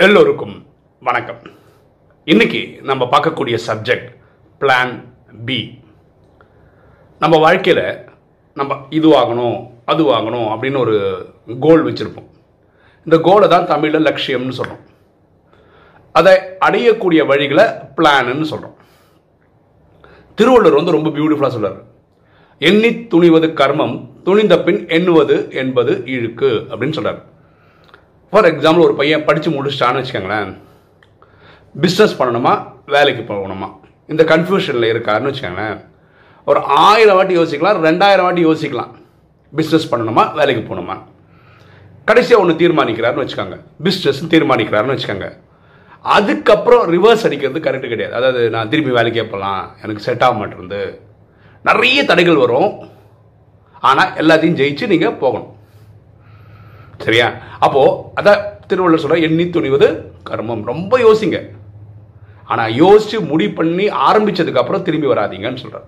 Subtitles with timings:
[0.00, 0.66] எல்லோருக்கும்
[1.02, 1.38] வணக்கம்.
[2.24, 4.08] இன்னைக்கு நம்ம பார்க்கக்கூடிய சப்ஜெக்ட்
[4.60, 4.92] பிளான்
[5.46, 5.56] பி
[7.18, 8.04] நம்ம வாழ்க்கையில்
[8.54, 10.96] நம்ம இது வாங்கணும் அது வாங்கணும் அப்படின்னு ஒரு
[11.60, 12.28] கோல் வச்சுருப்போம்.
[13.04, 14.82] இந்த கோலை தான் தமிழில் லட்சியம்னு சொல்கிறோம்
[16.12, 16.34] அதை
[16.66, 17.66] அடையக்கூடிய வழிகளை
[17.96, 18.76] பிளான்னு சொல்கிறோம்
[20.34, 21.80] திருவள்ளுவர் வந்து ரொம்ப பியூட்டிஃபுல்லாக சொல்கிறார்
[22.58, 27.22] எண்ணி துணிவது கர்மம் துணிந்த பின் எண்ணுவது என்பது இழுக்கு அப்படின்னு சொல்கிறார்
[28.30, 30.56] ஃபார் எக்ஸாம்பிள் ஒரு பையன் படித்து முடிச்சிட்டான்னு வச்சுக்கோங்களேன்.
[31.80, 32.72] பிஸ்னஸ் பண்ணணுமா?
[32.86, 33.74] வேலைக்கு போகணுமா?
[34.06, 35.84] இந்த கன்ஃபியூஷனில் இருக்காருன்னு வச்சுக்கோங்களேன்.
[36.44, 38.90] ஒரு ஆயிரம் வாட்டி யோசிக்கலாம் ரெண்டாயிரம் வாட்டி யோசிக்கலாம்.
[39.56, 40.34] பிஸ்னஸ் பண்ணணுமா?
[40.34, 41.02] வேலைக்கு போகணுமா?
[42.04, 43.60] கடைசியாக ஒன்று தீர்மானிக்கிறாருன்னு வச்சுக்கோங்க.
[43.82, 45.38] பிஸ்னஸ் தீர்மானிக்கிறாருன்னு வச்சுக்கோங்க.
[46.02, 48.14] அதுக்கப்புறம் ரிவர்ஸ் அடிக்கிறது கரெக்டு கிடையாது.
[48.14, 51.00] அதாவது நான் திரும்பி வேலைக்கே போகலாம் எனக்கு செட் ஆக மாட்டேருந்து
[51.62, 52.88] நிறைய தடைகள் வரும்.
[53.80, 55.55] ஆனால் எல்லாத்தையும் ஜெயிச்சு நீங்கள் போகணும்.
[57.04, 57.26] சரியா?
[57.66, 57.82] அப்போ
[58.20, 59.88] அதான் திருவள்ளுவர் சொல்ற எண்ணி துணிவது
[60.30, 60.62] கர்மம்.
[60.72, 61.38] ரொம்ப யோசிங்க.
[62.52, 65.86] ஆனா யோசிச்சு முடி பண்ணி ஆரம்பிச்சதுக்கு அப்புறம் திரும்பி வராதீங்கன்னு சொல்றார்.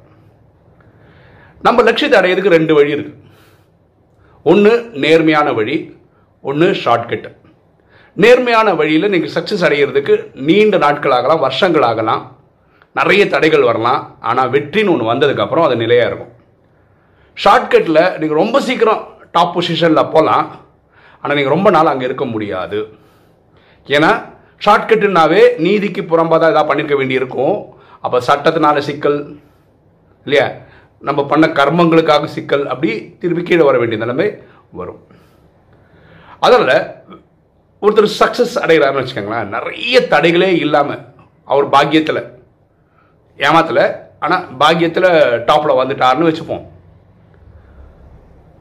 [1.67, 3.15] நம்ம லட்சியத்தை அடையிறதுக்கு ரெண்டு வழி இருக்கு.
[4.51, 4.73] ஒன்று
[5.05, 5.77] நேர்மையான வழி
[6.51, 7.29] ஒன்று ஷார்ட்கட்
[8.23, 10.15] நேர்மையான வழியில் நீங்கள் சக்ஸஸ் அடைகிறதுக்கு
[10.49, 12.23] நீண்ட நாட்கள் ஆகலாம் வருஷங்கள் ஆகலாம்
[12.99, 14.01] நிறைய தடைகள் வரலாம்.
[14.21, 16.33] ஆனால் வெற்றின்னு ஒன்று வந்ததுக்கப்புறம் அது நிலையாக இருக்கும்.
[17.45, 19.03] ஷார்ட்கட்டில் நீங்கள் ரொம்ப சீக்கிரம்
[19.37, 20.47] டாப் பொசிஷனில் போகலாம்
[21.23, 22.79] ஆனால் நீங்கள் ரொம்ப நாள் அங்கே இருக்க முடியாது.
[23.97, 24.11] ஏன்னா
[24.65, 27.59] ஷார்ட்கட்டுனாவே நீதிக்கு புறம்பாக தான் ஏதாவது பண்ணியிருக்க வேண்டியிருக்கும்.
[28.05, 29.19] அப்போ சட்டத்தினால சிக்கல்
[30.27, 30.47] இல்லையா?
[31.09, 34.29] நம்ம பண்ண கர்மங்களுக்காக சிக்கல் அப்படி திருப்பி கீழே வர வேண்டிய நிலைமை
[34.79, 35.01] வரும்.
[36.47, 36.73] அதில்
[37.83, 41.05] ஒருத்தர் சக்ஸஸ் அடைகிறாருன்னு வச்சுக்கோங்களேன் நிறைய தடைகளே இல்லாமல்
[41.53, 42.23] அவர் பாக்கியத்தில்
[43.47, 43.85] ஏமாத்தில்.
[44.25, 45.09] ஆனால் பாக்கியத்தில்
[45.49, 46.65] டாப்பில் வந்துட்டாருன்னு வச்சுப்போம்.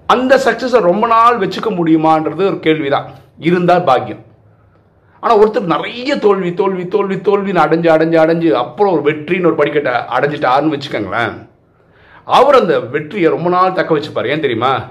[0.08, 3.11] அந்த சக்ஸஸை ரொம்ப நாள் வச்சுக்க முடியுமான்றது ஒரு கேள்விதான்.
[3.39, 4.25] இருந்தால் பாக்கியம்.
[5.19, 9.99] ஆனால் ஒருத்தர் நிறைய தோல்வி தோல்வி தோல்வி தோல்வின்னு அடைஞ்சு அடைஞ்சு அடைஞ்சு அப்புறம் ஒரு வெற்றின்னு ஒரு படிக்கட்டை
[10.17, 11.49] அடைஞ்சிட்டாருன்னு வச்சுக்கோங்களேன்.
[12.26, 14.27] அவர் அந்த வெற்றியை ரொம்ப நாள் தக்க வச்சுப்பார்.
[14.27, 14.83] ஏன் தெரியுமா?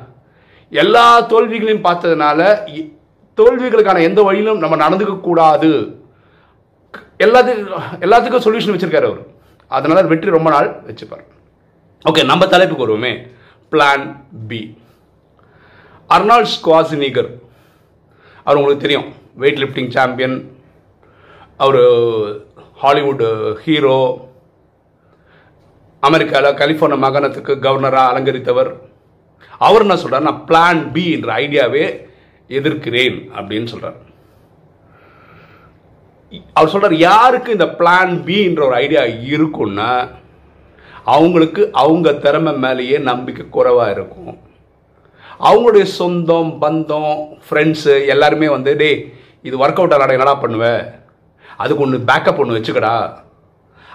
[0.70, 2.92] எல்லா தோல்விகளையும் பார்த்ததுனால இ-
[3.36, 6.00] தோல்விகளுக்கான எந்த வழியிலும் நம்ம நடந்துக்க கூடாது.
[7.18, 9.26] எல்லாத்துக்கும் எல்லாத்துக்கும் சொல்யூஷன் வச்சுருக்காரு அவர்.
[9.68, 11.24] அதனால வெற்றி ரொம்ப நாள் வச்சுப்பார்.
[12.08, 13.30] ஓகே நம்ம தலைப்புக்கு வருவோமே.
[13.70, 14.16] Plan
[14.48, 14.78] B
[16.14, 17.30] Arnold Schwarzenegger.
[18.44, 19.08] அவர் உங்களுக்கு தெரியும்.
[19.42, 20.36] வெயிட் லிஃப்டிங் சாம்பியன்
[21.64, 21.80] அவர்
[22.82, 23.24] ஹாலிவுட்
[23.64, 23.96] ஹீரோ
[26.08, 28.70] அமெரிக்காவில் கலிஃபோர்னியா மாகாணத்துக்கு கவர்னராக அலங்கரித்தவர்.
[29.66, 31.84] அவர் என்ன சொல்கிறார் நான் பிளான் பி என்ற ஐடியாவே
[32.48, 33.98] எதிர்க்கிறேன் அப்படின்னு சொல்கிறார்
[36.52, 39.02] அவர் சொல்கிறார் யாருக்கு இந்த பிளான் பின்ற ஒரு ஐடியா
[39.32, 39.90] இருக்குன்னா
[41.04, 44.34] அவங்களுக்கு அவங்க திறமை மேலேயே நம்பிக்கை குறைவாக இருக்கும்.
[45.41, 50.94] அவங்களுடைய சொந்தம் பந்தம் ஃப்ரெண்ட்ஸு எல்லாருமே வந்து டேய் இது ஒர்க் அவுட் ஆகலாம் என்னடா பண்ணுவ?
[51.56, 53.12] அதுக்கு ஒன்று பேக்கப் ஒன்று வச்சுக்கடா.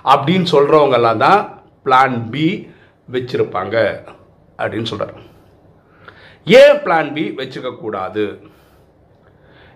[0.04, 2.70] அப்படின்னு சொல்கிறவங்கெல்லாம் தான் பிளான் பி
[3.12, 3.76] வச்சுருப்பாங்க
[4.58, 5.14] அப்படின்னு சொல்கிறார்
[6.44, 8.42] ஏன் பிளான் பி வச்சுக்கக்கூடாது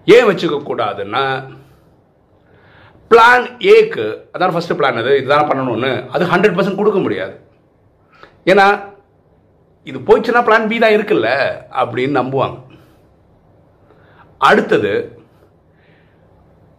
[0.05, 1.23] ஏன் வச்சுக்கக்கூடாதுன்னா
[3.11, 7.39] பிளான் ஏக்கு அதான் ஃபஸ்ட்டு பிளான் அது இதுதான் பண்ணணும்னு அது ஹண்ட்ரட் பர்சன்ட் கொடுக்க முடியாது.
[8.45, 8.93] ஏன்னா
[9.89, 11.29] இது போச்சுன்னா பிளான் பி தான் இருக்குல்ல?
[11.81, 12.57] அப்படின்னு நம்புவாங்க.
[14.37, 14.93] அடுத்தது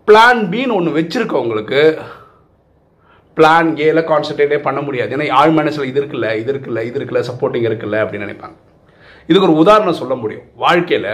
[0.07, 1.81] பிளான் பின்னு ஒன்று வச்சிருக்கவங்களுக்கு
[3.37, 5.17] பிளான் ஏல கான்சென்ட்ரேட்டே பண்ண முடியாது.
[5.17, 8.57] ஏன்னா ஆள் மனசில் இது இருக்குல்ல இது இருக்குல்ல இது இருக்குல்ல சப்போர்ட்டிங் இருக்குல்ல அப்படின்னு நினைப்பாங்க.
[9.27, 10.45] இதுக்கு ஒரு உதாரணம் சொல்ல முடியும்.
[10.55, 11.11] வாழ்க்கையில்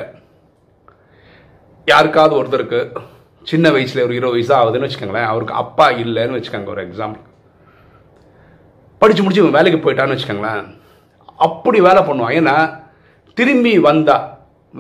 [1.87, 2.81] யாருக்காவது ஒருத்தருக்கு
[3.43, 5.31] சின்ன வயசுல ஒரு இருபது வயசு ஆகுதுன்னு வச்சுக்கோங்களேன்.
[5.33, 7.25] அவருக்கு அப்பா இல்லைன்னு வச்சுக்கோங்க ஒரு எக்ஸாம்பிள்
[8.99, 10.81] படித்து முடிச்சு வேலைக்கு போயிட்டான்னு வச்சுக்கோங்களேன்.
[11.47, 12.37] அப்படி வேலை பண்ணுவான்.
[12.41, 12.55] ஏன்னா
[13.39, 14.17] திரும்பி வந்தா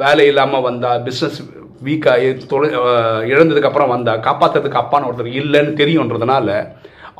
[0.02, 1.38] வேலை இல்லாமல் வந்தா பிஸ்னஸ்
[1.86, 2.68] வீக்காகி தொலை
[3.32, 6.48] இழந்ததுக்கப்புறம் வந்தா காப்பாற்றுறதுக்கு அப்பான்னு ஒருத்தர் இல்லைன்னு தெரியுன்றதுனால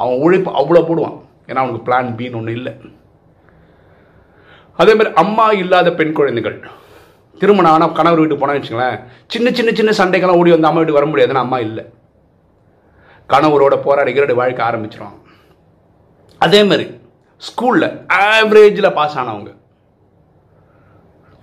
[0.03, 1.17] அவன் உழைப்பு அவ்வளோ போடுவான்.
[1.49, 2.73] ஏன்னா அவனுக்கு பிளான் பின்னு ஒன்று இல்லை.
[4.83, 6.57] அதே மாதிரி அம்மா இல்லாத பெண் குழந்தைகள்.
[7.41, 8.97] திருமணம் ஆனால் கணவர் வீட்டுக்கு போனால் வச்சுங்களேன்
[9.33, 11.85] சின்ன சின்ன சின்ன சண்டைக்கெல்லாம் ஓடி வந்து அம்மா வீட்டுக்கு வர முடியாதுன்னு அம்மா இல்லை.
[13.33, 15.19] கணவரோட போராடி கிரடி வாழ்க்கை ஆரம்பிச்சிடும்
[16.41, 16.87] அதே மாதிரி
[17.47, 17.91] ஸ்கூலில்
[18.25, 19.51] ஆவரேஜில் பாஸ் ஆனவங்க.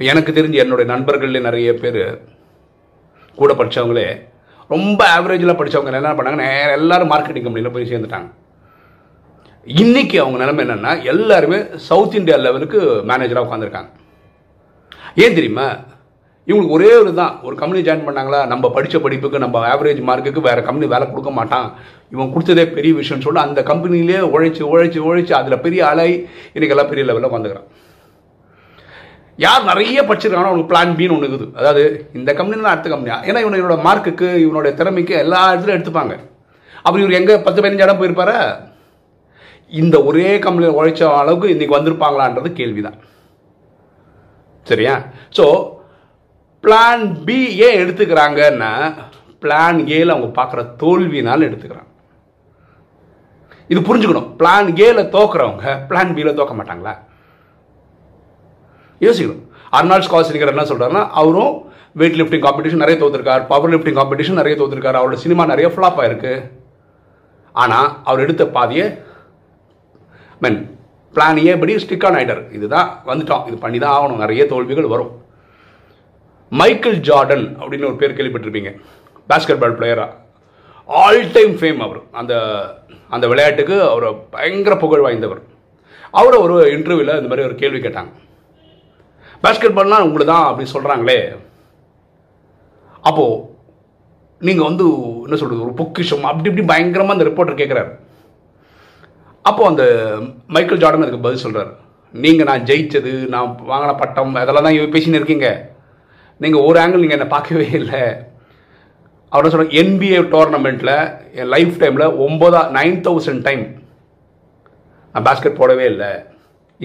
[0.09, 2.01] எனக்கு தெரிஞ்சு என்னுடைய நண்பர்கள்லேயே நிறைய பேர்
[3.35, 4.07] கூட படித்தவங்களே
[4.73, 8.29] ரொம்ப ஆவரேஜில் படித்தவங்க என்ன பண்ணாங்க நேரம் எல்லோரும் மார்க்கெட்டிங் கம்பெனியில் போய் சேர்ந்துட்டாங்க.
[9.65, 11.57] இன்னைக்கு அவங்க நிலைமை என்னென்னா எல்லாருமே
[11.89, 12.79] சவுத் இந்தியா லெவலுக்கு
[13.09, 13.89] மேனேஜராக உட்காந்துருக்காங்க
[15.23, 15.67] ஏன் தெரியுமா?
[16.49, 20.61] இவங்களுக்கு ஒரே ஒரு தான் ஒரு கம்பெனி ஜாயின் பண்ணாங்களா நம்ம படித்த படிப்புக்கு நம்ம ஆவரேஜ் மார்க்குக்கு வேறு
[20.67, 21.67] கம்பெனி வேலை கொடுக்க மாட்டான்.
[22.13, 26.15] இவன் கொடுத்ததே பெரிய விஷயம்னு சொல்லிட்டு அந்த கம்பெனிலே உழைச்சி உழைச்சி உழைச்சி அதில் பெரிய ஆளாய்
[26.55, 27.69] இன்றைக்கி எல்லாம் பெரிய லெவலில் வந்துக்கிறான்
[29.45, 31.53] யார் நிறைய படிச்சிருக்கானோ அவனுக்கு பிளான் பின்னு ஒன்று இருக்குது.
[31.59, 31.83] அதாவது
[32.17, 36.15] இந்த கம்பெனி அடுத்த கம்பெனியா ஏன்னா இவனோட இவனோட மார்க்குக்கு இவனுடைய திறமைக்கு எல்லா இடத்துலையும் எடுத்துப்பாங்க.
[36.83, 38.39] அப்புறம் இவர் எங்கே பத்து பதினஞ்சு இடம் போயிருப்பாரா?
[39.81, 42.97] இந்த ஒரே கம்பெனியில் உழைச்ச அளவுக்கு இன்றைக்கி வந்திருப்பாங்களான்றது கேள்விதான்.
[44.71, 44.95] சரியா?
[45.37, 45.45] ஸோ
[46.63, 48.93] பிளான் பி ஏன் எடுத்துக்கிறாங்கன்னா
[49.43, 51.87] பிளான் ஏல அவங்க பார்க்குற தோல்வினால எடுத்துக்கிறாங்க.
[53.67, 54.29] இது புரிஞ்சுக்கணும்.
[54.39, 56.93] பிளான் ஏல தோக்குறவங்க பிளான் பியில் தோக்க மாட்டாங்களா?
[59.01, 59.43] யோசிக்கணும்.
[59.71, 61.53] அர்னால்ட் ஸ்காசிங்கர் என்ன சொல்கிறாருன்னா அவரும்
[61.93, 66.33] வெயிட் லிஃப்டிங் காம்படிஷன் நிறைய தோத்துருக்கார் பவர் லிஃப்டிங் காம்படிஷன் நிறைய தோத்துருக்கார் அவரோட சினிமா நிறைய ஃப்ளாப் ஆயிருக்கு.
[67.51, 68.85] ஆனால் அவர் எடுத்த பாதியை
[70.39, 70.59] மென்
[71.13, 73.47] பிளான் ஏ படி ஸ்டிக் ஆன் ஆகிட்டார் இதுதான் வந்துட்டோம்.
[73.47, 74.23] இது பண்ணி தான் ஆகணும்.
[74.25, 75.11] நிறைய தோல்விகள் வரும்.
[76.51, 78.71] மைக்கேல் ஜார்டன் அப்படின்னு ஒரு பேர் கேள்விப்பட்டிருப்பீங்க.
[79.29, 80.15] பேஸ்கெட் பால் பிளேயராக
[80.89, 82.01] ஆல் டைம் ஃபேம் அவர்.
[82.19, 82.33] அந்த
[83.15, 85.41] அந்த விளையாட்டுக்கு அவர் பயங்கர புகழ் வாய்ந்தவர்.
[86.19, 88.11] அவரை ஒரு இன்டர்வியூவில் இந்த மாதிரி ஒரு கேள்வி கேட்டாங்க.
[89.43, 91.19] பேஸ்கெட் பால்னால் உங்களை தான் அப்படின்னு சொல்கிறாங்களே
[93.09, 93.35] அப்போது
[94.41, 94.85] நீங்கள் வந்து
[95.25, 97.91] என்ன சொல்கிறது ஒரு பொக்கிஷம் அப்படி இப்படி பயங்கரமாக அந்த ரிப்போர்ட்டர் கேட்குறாரு
[99.45, 99.83] அப்போது அந்த
[100.55, 101.71] மைக்கேல் ஜார்டன் அதுக்கு பதில் சொல்கிறார்
[102.13, 105.49] நீங்கள் நான் ஜெயித்தது நான் வாங்கின பட்டம் அதெல்லாம் தான் பேசின்னு இருக்கீங்க.
[106.43, 108.01] நீங்கள் ஒரு ஆங்கிள் நீங்கள் என்னை பார்க்கவே இல்லை.
[109.35, 110.95] அவர் சொல்ல என்பிஏ டோர்னமெண்ட்டில்
[111.39, 113.63] என் லைஃப் டைமில் ஒம்பதா நைன் தௌசண்ட் டைம்
[115.13, 116.11] நான் பாஸ்கெட் போடவே இல்லை.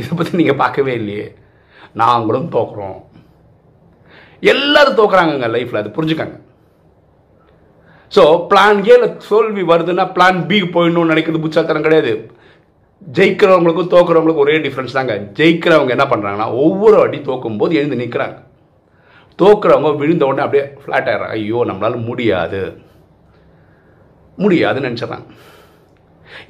[0.00, 1.26] இதை பற்றி நீங்கள் பார்க்கவே இல்லையே.
[2.02, 2.98] நாங்களும் தோக்குறோம்.
[4.52, 6.36] எல்லாரும் தோக்குறாங்கங்க லைஃப்பில் அது புரிஞ்சுக்காங்க.
[8.14, 12.12] ஸோ பிளான் ஏல தோல்வி வருதுன்னா பிளான் பி போயிடணும்னு நினைக்கிறது புச்சாத்தனம் கிடையாது.
[13.16, 15.14] ஜெயிக்கிறவங்களுக்கும் தோக்குறவங்களுக்கும் ஒரே டிஃப்ரென்ஸ் தாங்க.
[15.38, 18.36] ஜெயிக்கிறவங்க என்ன பண்ணுறாங்கன்னா ஒவ்வொரு அடி தோக்கும் போது எழுந்து நிற்கிறாங்க
[19.42, 21.36] தோக்குறவங்க விழுந்த உடனே அப்படியே ஃப்ளாட் ஆயிடுறாங்க.
[21.38, 22.62] ஐயோ நம்மளால முடியாது.
[24.42, 25.28] முடியாதுன்னு நினச்சிடறாங்க.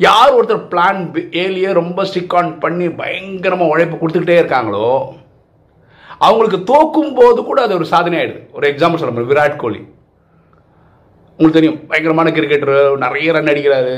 [0.07, 1.01] யார் ஒருத்தர் பிளான்
[1.43, 4.89] ஏலியே ரொம்ப ஸ்டிக் ஆன் பண்ணி பயங்கரமாக உழைப்பு கொடுத்துக்கிட்டே இருக்காங்களோ
[6.27, 8.41] அவங்களுக்கு தோக்கும் போது கூட அது ஒரு சாதனை ஆயிடுது.
[8.57, 9.81] ஒரு எக்ஸாம்பிள் சொல்ல முடியும் விராட் கோலி.
[11.37, 13.97] உங்களுக்கு தெரியும் பயங்கரமான கிரிக்கெட்டர் நிறைய ரன் அடிக்கிறாரு.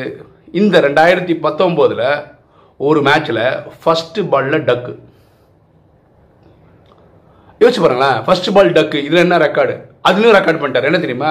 [0.60, 2.08] இந்த ரெண்டாயிரத்தி பத்தொம்போதில்
[2.76, 3.44] ஒரு மேட்ச்சில்
[3.80, 4.92] ஃபஸ்ட்டு பாலில் டக்கு
[7.60, 8.18] யோசிச்சு பாருங்களேன்.
[8.24, 9.74] ஃபர்ஸ்ட் பால் டக்கு இதில் என்ன ரெக்கார்டு
[10.08, 10.88] அதுலேயும் ரெக்கார்ட் பண்ணிட்டார்.
[10.88, 11.30] என்ன தெரியுமா?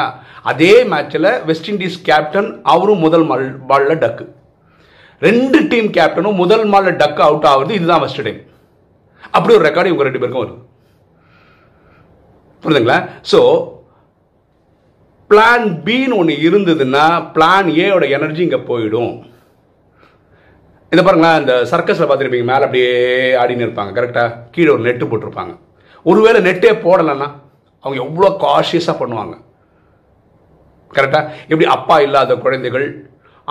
[0.51, 4.25] அதே மேட்ச்சில் வெஸ்ட் இண்டீஸ் கேப்டன் அவரும் முதல் மால் பாலில் டக்கு
[5.27, 8.41] ரெண்டு டீம் கேப்டனும் முதல் மாலில் டக்கு அவுட் ஆகுது இதுதான் ஃபர்ஸ்ட் டைம்
[9.35, 10.59] அப்படி ஒரு ரெக்கார்டு இவங்க ரெண்டு பேருக்கும் வருது.
[12.63, 12.97] புரியுதுங்களா?
[13.31, 13.39] ஸோ
[15.29, 17.05] பிளான் பின்னு ஒன்று இருந்ததுன்னா
[17.35, 19.13] பிளான் ஏயோட எனர்ஜி இங்கே போயிடும்.
[20.93, 21.39] இதை பாருங்களேன்.
[21.43, 22.49] இந்த சர்க்கஸில் பார்த்துருப்பீங்க.
[22.51, 22.91] மேலே அப்படியே
[23.43, 23.93] ஆடின்னு இருப்பாங்க.
[23.97, 25.53] கரெக்டாக கீழே ஒரு நெட்டு போட்டிருப்பாங்க.
[26.09, 27.27] ஒருவேளை நெட்டே போடலைன்னா
[27.83, 29.35] அவங்க எவ்வளோ காஷியஸாக பண்ணுவாங்க.
[30.97, 32.87] கரெக்டாக எப்படி அப்பா இல்லாத குழந்தைகள்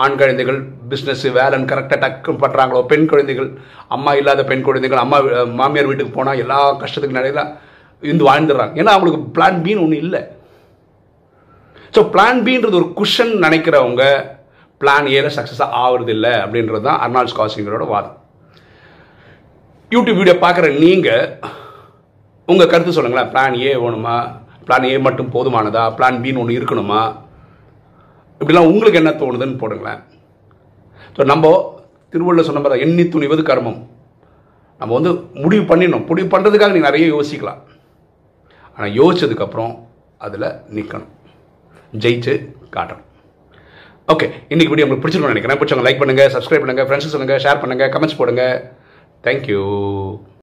[0.03, 0.57] ஆண் குழந்தைகள்
[0.91, 3.49] பிஸ்னஸ்ஸு வேலைன்னு கரெக்டாக டக்கு பண்ணுறாங்களோ பெண் குழந்தைகள்
[3.95, 5.17] அம்மா இல்லாத பெண் குழந்தைகள் அம்மா
[5.59, 7.43] மாமியார் வீட்டுக்கு போனால் எல்லா கஷ்டத்துக்கு நிறைய
[8.03, 8.73] இருந்து வாழ்ந்துடுறாங்க.
[8.81, 10.21] ஏன்னா அவங்களுக்கு பிளான் பின்னு ஒன்றும் இல்லை.
[11.95, 14.03] ஸோ பிளான் பின்றது ஒரு குஷன் நினைக்கிறவங்க
[14.81, 18.17] பிளான் ஏல சக்ஸஸாக ஆகுறது இல்லை அப்படின்றது தான் அர்னால்ட் ஸ்காசிங்கரோட வாதம்.
[19.95, 21.23] யூடியூப் வீடியோ பார்க்குற நீங்கள்
[22.51, 23.29] உங்கள் கருத்து சொல்லுங்களேன்.
[23.33, 24.15] பிளான் ஏ வேணுமா?
[24.65, 25.83] பிளான் ஏ மட்டும் போதுமானதா?
[25.97, 27.01] பிளான் பின்னு ஒன்று இருக்கணுமா?
[28.41, 30.01] இப்படிலாம் உங்களுக்கு என்ன தோணுதுன்னு போடுங்களேன்.
[31.15, 31.51] ஸோ நம்ம
[32.13, 33.79] திருவள்ளுவர் சொன்ன மாதிரி எண்ணி துணிவது கர்மம்.
[34.81, 35.11] நம்ம வந்து
[35.43, 36.05] முடிவு பண்ணிடணும்.
[36.09, 37.61] முடிவு பண்ணுறதுக்காக நீங்கள் நிறைய யோசிக்கலாம்.
[38.75, 39.73] ஆனால் யோசிச்சதுக்கப்புறம்
[40.25, 41.11] அதில் நிற்கணும்
[42.03, 42.33] ஜெயிச்சு
[42.75, 43.05] காட்டணும்.
[44.13, 45.59] ஓகே இன்றைக்கி வீடியோ உங்களுக்கு பிடிச்சிருக்கணும் நினைக்கிறேன்.
[45.59, 48.43] பிடிச்சவங்க லைக் பண்ணுங்கள் சப்ஸ்கிரைப் பண்ணுங்கள் ஃப்ரெண்ட்ஸ் சொல்லுங்கள் ஷேர் பண்ணுங்கள் கமெண்ட்ஸ் போடுங்க.
[49.27, 49.61] தேங்க்யூ